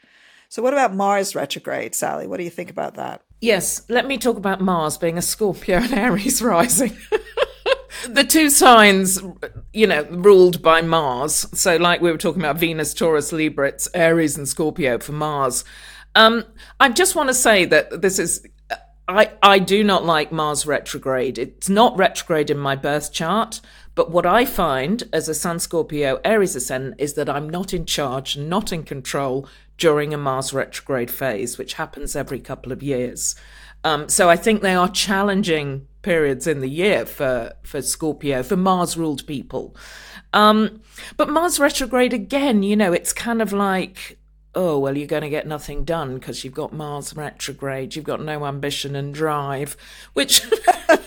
So, 0.49 0.63
what 0.63 0.73
about 0.73 0.95
Mars 0.95 1.35
retrograde, 1.35 1.95
Sally? 1.95 2.27
What 2.27 2.39
do 2.39 2.45
you 2.45 2.51
think 2.51 2.71
about 2.71 2.95
that? 2.95 3.23
Yes, 3.41 3.83
let 3.89 4.07
me 4.07 4.19
talk 4.19 4.37
about 4.37 4.61
Mars 4.61 4.99
being 4.99 5.17
a 5.17 5.23
Scorpio 5.23 5.79
and 5.79 5.95
Aries 5.95 6.43
rising. 6.43 6.97
The 8.09 8.25
two 8.25 8.51
signs, 8.51 9.21
you 9.73 9.87
know, 9.87 10.05
ruled 10.11 10.63
by 10.63 10.83
Mars. 10.83 11.47
So, 11.53 11.77
like 11.77 12.01
we 12.01 12.11
were 12.11 12.19
talking 12.19 12.43
about 12.43 12.59
Venus, 12.59 12.95
Taurus, 12.95 13.33
Libra, 13.33 13.69
it's 13.69 13.89
Aries 13.95 14.37
and 14.37 14.49
Scorpio 14.49 14.99
for 14.99 15.13
Mars. 15.13 15.65
Um, 16.15 16.45
I 16.79 16.89
just 16.89 17.15
want 17.15 17.29
to 17.29 17.35
say 17.35 17.65
that 17.67 18.03
this 18.03 18.19
is. 18.19 18.47
I, 19.09 19.33
I 19.43 19.59
do 19.59 19.83
not 19.83 20.05
like 20.05 20.31
Mars 20.31 20.67
retrograde. 20.67 21.37
It's 21.37 21.69
not 21.69 21.97
retrograde 21.97 22.49
in 22.49 22.59
my 22.59 22.77
birth 22.77 23.13
chart, 23.13 23.61
but 23.97 24.13
what 24.13 24.25
I 24.25 24.45
find 24.45 25.03
as 25.13 25.29
a 25.29 25.35
Sun 25.35 25.59
Scorpio 25.59 26.21
Aries 26.25 26.55
ascendant 26.55 26.95
is 27.01 27.15
that 27.15 27.29
I'm 27.29 27.51
not 27.51 27.75
in 27.75 27.87
charge, 27.87 28.37
not 28.37 28.73
in 28.73 28.85
control 28.85 29.49
during 29.79 30.15
a 30.15 30.19
Mars 30.19 30.53
retrograde 30.53 31.11
phase, 31.11 31.59
which 31.59 31.75
happens 31.75 32.15
every 32.15 32.39
couple 32.39 32.71
of 32.71 32.85
years. 32.85 33.35
Um, 33.83 34.09
so 34.09 34.31
I 34.31 34.37
think 34.37 34.63
they 34.63 34.75
are 34.75 34.89
challenging 34.89 35.89
periods 36.03 36.47
in 36.47 36.61
the 36.61 36.69
year 36.69 37.07
for, 37.07 37.53
for 37.63 37.83
Scorpio, 37.83 38.43
for 38.43 38.57
Mars 38.57 38.97
ruled 38.97 39.27
people. 39.27 39.75
Um, 40.33 40.81
but 41.17 41.29
Mars 41.29 41.59
retrograde 41.59 42.13
again, 42.13 42.63
you 42.63 42.77
know, 42.77 42.93
it's 42.93 43.13
kind 43.13 43.43
of 43.43 43.53
like, 43.53 44.19
oh, 44.55 44.79
well, 44.79 44.97
you're 44.97 45.07
going 45.07 45.23
to 45.23 45.29
get 45.29 45.47
nothing 45.47 45.85
done 45.85 46.15
because 46.15 46.45
you've 46.45 46.55
got 46.55 46.73
Mars 46.73 47.15
retrograde, 47.15 47.95
you've 47.95 48.05
got 48.05 48.23
no 48.23 48.45
ambition 48.47 48.95
and 48.97 49.15
drive, 49.15 49.77
which. 50.13 50.43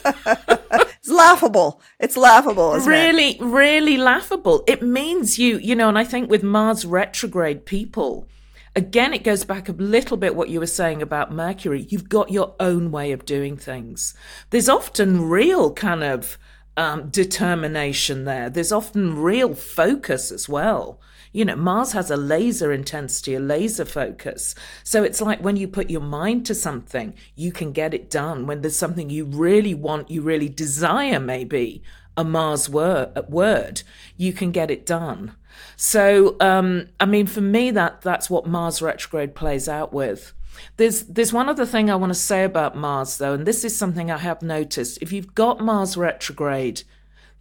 it's 0.04 1.10
laughable. 1.10 1.82
It's 2.00 2.18
laughable. 2.18 2.74
really, 2.80 3.32
it? 3.32 3.42
really 3.42 3.98
laughable. 3.98 4.64
It 4.68 4.82
means 4.82 5.40
you, 5.40 5.58
you 5.58 5.76
know, 5.76 5.90
and 5.90 5.98
I 5.98 6.04
think 6.04 6.30
with 6.30 6.44
Mars 6.44 6.86
retrograde 6.86 7.66
people, 7.66 8.28
Again, 8.76 9.14
it 9.14 9.24
goes 9.24 9.46
back 9.46 9.70
a 9.70 9.74
little 9.74 10.18
bit 10.18 10.36
what 10.36 10.50
you 10.50 10.60
were 10.60 10.66
saying 10.66 11.04
about 11.04 11.32
Mercury. 11.32 11.86
You've 11.90 12.10
got 12.10 12.32
your 12.32 12.56
own 12.60 12.90
way 12.92 13.12
of 13.12 13.24
doing 13.24 13.56
things. 13.56 14.16
There's 14.50 14.68
often 14.68 15.30
real 15.30 15.72
kind 15.74 16.04
of 16.04 16.40
um, 16.76 17.10
determination 17.10 18.26
there. 18.26 18.50
There's 18.50 18.72
often 18.72 19.22
real 19.22 19.54
focus 19.54 20.32
as 20.32 20.50
well. 20.50 21.00
You 21.32 21.46
know, 21.46 21.56
Mars 21.56 21.92
has 21.92 22.10
a 22.10 22.18
laser 22.18 22.72
intensity, 22.72 23.36
a 23.36 23.40
laser 23.40 23.86
focus. 23.86 24.56
So 24.84 25.04
it's 25.04 25.22
like 25.22 25.44
when 25.44 25.56
you 25.56 25.68
put 25.68 25.92
your 25.92 26.02
mind 26.02 26.46
to 26.48 26.56
something, 26.56 27.14
you 27.36 27.52
can 27.52 27.74
get 27.74 27.94
it 27.94 28.10
done. 28.10 28.48
When 28.48 28.62
there's 28.62 28.76
something 28.76 29.10
you 29.10 29.26
really 29.26 29.76
want, 29.76 30.10
you 30.10 30.24
really 30.24 30.50
desire, 30.50 31.20
maybe 31.20 31.84
a 32.16 32.24
Mars 32.24 32.70
word, 32.70 33.18
word 33.30 33.84
you 34.18 34.34
can 34.34 34.52
get 34.52 34.70
it 34.72 34.86
done. 34.86 35.36
So, 35.76 36.36
um, 36.40 36.90
I 37.00 37.06
mean, 37.06 37.28
for 37.28 37.42
me, 37.42 37.72
that 37.72 38.02
that's 38.02 38.30
what 38.30 38.48
Mars 38.48 38.82
retrograde 38.82 39.36
plays 39.36 39.68
out 39.68 39.94
with. 39.94 40.34
There's 40.78 41.04
there's 41.04 41.34
one 41.34 41.50
other 41.50 41.66
thing 41.66 41.90
I 41.90 41.96
want 41.96 42.12
to 42.12 42.20
say 42.20 42.44
about 42.44 42.78
Mars 42.78 43.18
though, 43.18 43.34
and 43.34 43.46
this 43.46 43.64
is 43.64 43.78
something 43.78 44.12
I 44.12 44.18
have 44.18 44.42
noticed. 44.42 45.02
If 45.02 45.12
you've 45.12 45.36
got 45.36 45.60
Mars 45.60 45.98
retrograde, 45.98 46.84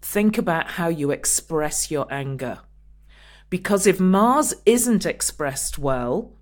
think 0.01 0.39
about 0.39 0.73
how 0.73 0.89
you 0.89 1.11
express 1.11 1.91
your 1.91 2.07
anger. 2.13 2.61
Because 3.51 3.87
if 3.87 4.01
Mars 4.01 4.55
isn't 4.65 5.05
expressed 5.05 5.79
well, 5.79 6.33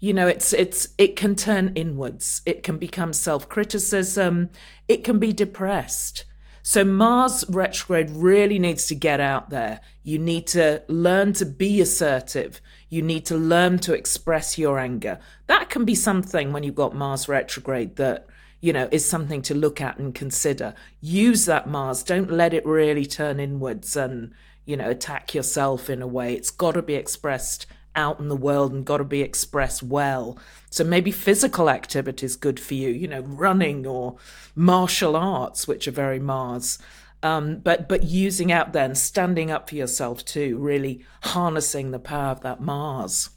you 0.00 0.12
know, 0.12 0.26
it's 0.26 0.52
it's 0.52 0.88
it 0.98 1.16
can 1.16 1.36
turn 1.36 1.72
inwards. 1.74 2.42
It 2.44 2.62
can 2.62 2.76
become 2.78 3.12
self-criticism, 3.12 4.50
it 4.88 5.04
can 5.04 5.18
be 5.18 5.32
depressed. 5.32 6.24
So 6.68 6.82
Mars 6.84 7.44
retrograde 7.48 8.10
really 8.10 8.58
needs 8.58 8.88
to 8.88 8.96
get 8.96 9.20
out 9.20 9.50
there. 9.50 9.80
You 10.02 10.18
need 10.18 10.48
to 10.48 10.82
learn 10.88 11.32
to 11.34 11.46
be 11.46 11.80
assertive. 11.80 12.60
You 12.88 13.02
need 13.02 13.24
to 13.26 13.36
learn 13.36 13.78
to 13.78 13.94
express 13.94 14.58
your 14.58 14.76
anger. 14.76 15.20
That 15.46 15.70
can 15.70 15.84
be 15.84 15.94
something 15.94 16.52
when 16.52 16.64
you've 16.64 16.74
got 16.74 16.92
Mars 16.92 17.28
retrograde 17.28 17.94
that, 17.96 18.26
you 18.60 18.72
know, 18.72 18.88
is 18.90 19.08
something 19.08 19.42
to 19.42 19.54
look 19.54 19.80
at 19.80 19.98
and 19.98 20.12
consider. 20.12 20.74
Use 21.00 21.44
that 21.44 21.68
Mars. 21.68 22.02
Don't 22.02 22.32
let 22.32 22.52
it 22.52 22.66
really 22.66 23.06
turn 23.06 23.38
inwards 23.38 23.94
and, 23.94 24.34
you 24.64 24.76
know, 24.76 24.90
attack 24.90 25.36
yourself 25.36 25.88
in 25.88 26.02
a 26.02 26.06
way. 26.08 26.34
It's 26.34 26.50
got 26.50 26.72
to 26.72 26.82
be 26.82 26.94
expressed 26.94 27.66
out 27.96 28.20
in 28.20 28.28
the 28.28 28.36
world 28.36 28.72
and 28.72 28.84
got 28.84 28.98
to 28.98 29.04
be 29.04 29.22
expressed 29.22 29.82
well. 29.82 30.38
So 30.70 30.84
maybe 30.84 31.10
physical 31.10 31.70
activity 31.70 32.26
is 32.26 32.36
good 32.36 32.60
for 32.60 32.74
you, 32.74 32.90
you 32.90 33.08
know, 33.08 33.22
running 33.22 33.86
or 33.86 34.16
martial 34.54 35.16
arts, 35.16 35.66
which 35.66 35.88
are 35.88 35.92
very 35.92 36.20
Mars. 36.20 36.78
Um, 37.22 37.58
but 37.58 37.88
but 37.88 38.04
using 38.04 38.52
out 38.52 38.72
there 38.72 38.84
and 38.84 38.96
standing 38.96 39.50
up 39.50 39.68
for 39.68 39.74
yourself 39.74 40.24
too, 40.24 40.58
really 40.58 41.04
harnessing 41.22 41.90
the 41.90 41.98
power 41.98 42.30
of 42.30 42.42
that 42.42 42.60
Mars. 42.60 43.30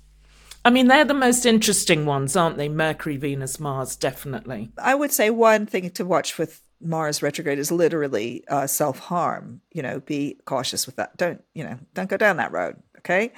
I 0.66 0.70
mean, 0.70 0.88
they're 0.88 1.06
the 1.06 1.14
most 1.14 1.46
interesting 1.46 2.06
ones, 2.06 2.36
aren't 2.36 2.58
they? 2.58 2.68
Mercury, 2.68 3.16
Venus, 3.16 3.60
Mars, 3.60 3.96
definitely. 3.96 4.70
I 4.78 4.94
would 4.94 5.12
say 5.12 5.30
one 5.30 5.66
thing 5.66 5.90
to 5.92 6.04
watch 6.06 6.38
with 6.38 6.62
Mars 6.82 7.22
retrograde 7.22 7.60
is 7.60 7.72
literally 7.72 8.44
uh, 8.50 8.68
self 8.68 9.00
harm. 9.00 9.62
You 9.72 9.82
know, 9.82 10.00
be 10.02 10.38
cautious 10.46 10.86
with 10.86 10.98
that. 10.98 11.16
Don't 11.18 11.44
you 11.54 11.64
know? 11.64 11.80
Don't 11.94 12.10
go 12.10 12.18
down 12.18 12.38
that 12.38 12.52
road. 12.52 12.76
Okay. 12.98 13.32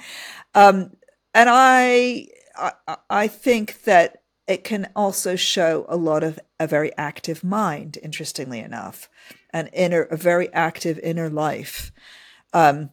Um, 0.54 0.90
and 1.34 1.48
I, 1.50 2.28
I, 2.56 2.96
I 3.08 3.28
think 3.28 3.82
that 3.84 4.22
it 4.46 4.64
can 4.64 4.90
also 4.94 5.36
show 5.36 5.86
a 5.88 5.96
lot 5.96 6.22
of 6.22 6.38
a 6.58 6.66
very 6.66 6.96
active 6.96 7.44
mind. 7.44 7.98
Interestingly 8.02 8.60
enough, 8.60 9.08
an 9.50 9.68
inner, 9.68 10.02
a 10.02 10.16
very 10.16 10.52
active 10.52 10.98
inner 10.98 11.30
life, 11.30 11.92
um, 12.52 12.90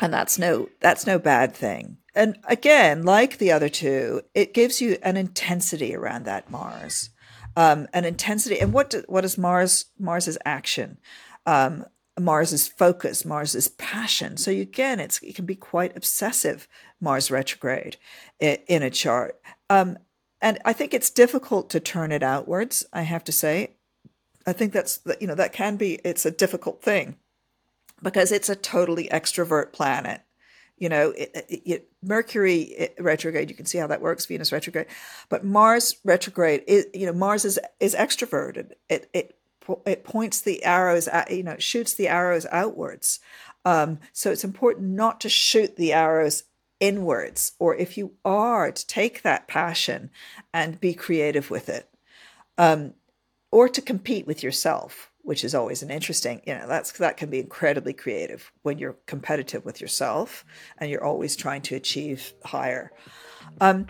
and 0.00 0.12
that's 0.12 0.38
no 0.38 0.68
that's 0.80 1.06
no 1.06 1.18
bad 1.18 1.54
thing. 1.54 1.98
And 2.14 2.38
again, 2.48 3.02
like 3.02 3.36
the 3.36 3.52
other 3.52 3.68
two, 3.68 4.22
it 4.34 4.54
gives 4.54 4.80
you 4.80 4.96
an 5.02 5.18
intensity 5.18 5.94
around 5.94 6.24
that 6.24 6.50
Mars, 6.50 7.10
um, 7.56 7.88
an 7.92 8.06
intensity. 8.06 8.58
And 8.58 8.72
what 8.72 8.88
do, 8.88 9.04
what 9.06 9.24
is 9.24 9.36
Mars? 9.36 9.86
Mars's 9.98 10.38
action. 10.44 10.98
Um, 11.44 11.84
Mars's 12.18 12.66
focus, 12.66 13.26
Mars's 13.26 13.68
passion. 13.68 14.38
So 14.38 14.50
again, 14.50 15.00
it's 15.00 15.22
it 15.22 15.34
can 15.34 15.44
be 15.44 15.54
quite 15.54 15.96
obsessive. 15.96 16.66
Mars 17.00 17.30
retrograde 17.30 17.96
in, 18.40 18.82
a 18.82 18.90
chart, 18.90 19.40
um, 19.68 19.98
and 20.40 20.58
I 20.64 20.72
think 20.72 20.94
it's 20.94 21.10
difficult 21.10 21.70
to 21.70 21.80
turn 21.80 22.12
it 22.12 22.22
outwards. 22.22 22.86
I 22.92 23.02
have 23.02 23.24
to 23.24 23.32
say, 23.32 23.72
I 24.46 24.52
think 24.52 24.72
that's 24.72 25.00
you 25.20 25.26
know 25.26 25.34
that 25.34 25.52
can 25.52 25.76
be 25.76 25.94
it's 26.04 26.26
a 26.26 26.30
difficult 26.30 26.82
thing 26.82 27.16
because 28.02 28.32
it's 28.32 28.48
a 28.48 28.56
totally 28.56 29.08
extrovert 29.08 29.72
planet. 29.72 30.22
You 30.78 30.90
know, 30.90 31.10
it, 31.12 31.30
it, 31.48 31.62
it, 31.64 31.88
Mercury 32.02 32.90
retrograde, 32.98 33.48
you 33.48 33.56
can 33.56 33.64
see 33.64 33.78
how 33.78 33.86
that 33.86 34.02
works. 34.02 34.26
Venus 34.26 34.52
retrograde, 34.52 34.86
but 35.30 35.44
Mars 35.44 35.96
retrograde 36.04 36.62
is 36.66 36.86
you 36.94 37.06
know 37.06 37.12
Mars 37.12 37.44
is 37.44 37.58
is 37.80 37.94
extroverted. 37.94 38.72
It 38.88 39.08
it 39.12 39.36
it 39.84 40.04
points 40.04 40.40
the 40.40 40.64
arrows 40.64 41.08
at, 41.08 41.30
you 41.30 41.42
know, 41.42 41.56
shoots 41.58 41.94
the 41.94 42.08
arrows 42.08 42.46
outwards. 42.50 43.20
Um, 43.64 43.98
so 44.12 44.30
it's 44.30 44.44
important 44.44 44.90
not 44.90 45.20
to 45.22 45.28
shoot 45.28 45.76
the 45.76 45.92
arrows 45.92 46.44
inwards, 46.80 47.52
or 47.58 47.74
if 47.74 47.96
you 47.96 48.12
are, 48.24 48.70
to 48.70 48.86
take 48.86 49.22
that 49.22 49.48
passion 49.48 50.10
and 50.52 50.80
be 50.80 50.94
creative 50.94 51.50
with 51.50 51.68
it, 51.68 51.88
um, 52.58 52.94
or 53.50 53.68
to 53.68 53.80
compete 53.80 54.26
with 54.26 54.42
yourself, 54.42 55.10
which 55.22 55.44
is 55.44 55.54
always 55.54 55.82
an 55.82 55.90
interesting, 55.90 56.40
you 56.46 56.54
know, 56.54 56.66
that's 56.66 56.92
that 56.92 57.16
can 57.16 57.30
be 57.30 57.40
incredibly 57.40 57.92
creative 57.92 58.52
when 58.62 58.78
you're 58.78 58.96
competitive 59.06 59.64
with 59.64 59.80
yourself 59.80 60.44
and 60.78 60.90
you're 60.90 61.04
always 61.04 61.34
trying 61.36 61.62
to 61.62 61.74
achieve 61.74 62.32
higher. 62.44 62.92
Um, 63.60 63.86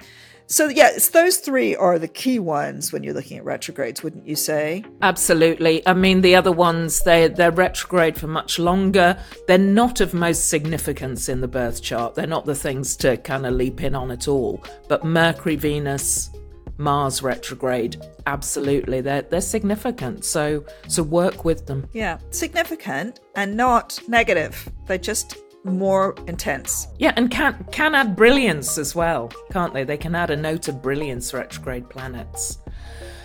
so 0.47 0.69
yeah, 0.69 0.91
it's 0.91 1.09
those 1.09 1.39
three 1.39 1.75
are 1.75 1.99
the 1.99 2.09
key 2.09 2.39
ones 2.39 2.93
when 2.93 3.03
you're 3.03 3.15
looking 3.15 3.39
at 3.39 3.45
retrogrades, 3.45 4.03
wouldn't 4.03 4.27
you 4.27 4.37
say? 4.37 4.85
Absolutely. 5.03 5.87
I 5.87 5.93
mean, 5.93 6.21
the 6.21 6.37
other 6.37 6.53
ones 6.53 7.01
they 7.03 7.29
they're 7.29 7.51
retrograde 7.51 8.19
for 8.19 8.29
much 8.29 8.59
longer. 8.59 9.19
They're 9.47 9.59
not 9.59 10.01
of 10.01 10.15
most 10.15 10.49
significance 10.49 11.29
in 11.29 11.41
the 11.41 11.49
birth 11.49 11.83
chart. 11.83 12.15
They're 12.15 12.27
not 12.27 12.47
the 12.47 12.55
things 12.55 12.97
to 12.99 13.17
kind 13.17 13.47
of 13.47 13.55
leap 13.55 13.83
in 13.83 13.95
on 13.95 14.11
at 14.11 14.29
all. 14.29 14.63
But 14.89 15.05
Mercury, 15.05 15.57
Venus, 15.57 16.31
Mars 16.79 17.23
retrograde, 17.23 17.97
absolutely, 18.27 19.01
they're 19.01 19.23
they're 19.23 19.41
significant. 19.41 20.25
So 20.25 20.65
so 20.89 21.03
work 21.03 21.45
with 21.45 21.67
them. 21.67 21.89
Yeah, 21.93 22.19
significant 22.31 23.21
and 23.35 23.57
not 23.57 23.99
negative. 24.09 24.69
They 24.87 24.99
just 24.99 25.39
more 25.67 26.15
intense. 26.27 26.89
Yeah, 26.99 27.13
and 27.17 27.31
can 27.31 27.67
can 27.73 27.95
add 27.95 28.17
brilliance 28.17 28.79
as 28.79 28.95
well, 28.95 29.33
can't 29.51 29.75
they? 29.75 29.85
They 29.85 29.97
can 29.97 30.15
add 30.15 30.31
a 30.31 30.37
note 30.37 30.69
of 30.69 30.83
brilliance 30.83 31.35
retrograde 31.35 31.89
planets. 31.89 32.59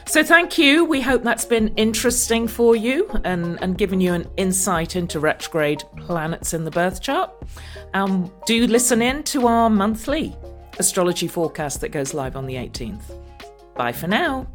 So 0.08 0.24
thank 0.24 0.58
you. 0.58 0.84
We 0.84 1.00
hope 1.00 1.24
that's 1.24 1.46
been 1.46 1.70
interesting 1.78 2.48
for 2.48 2.76
you 2.76 3.10
and, 3.24 3.62
and 3.62 3.78
given 3.78 4.02
you 4.02 4.14
an 4.14 4.30
insight 4.36 4.96
into 4.96 5.20
retrograde 5.20 5.84
planets 5.98 6.54
in 6.54 6.66
the 6.66 6.72
birth 6.72 7.02
chart. 7.02 7.32
Um, 7.94 8.30
do 8.46 8.68
listen 8.68 9.02
in 9.02 9.24
to 9.24 9.48
our 9.48 9.70
monthly 9.70 10.36
astrology 10.80 11.28
forecast 11.28 11.80
that 11.82 11.90
goes 11.90 12.14
live 12.14 12.36
on 12.36 12.46
the 12.46 12.56
18th. 12.56 13.04
Bye 13.76 13.94
for 13.94 14.08
now. 14.08 14.48